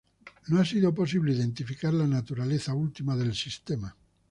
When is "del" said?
3.15-3.35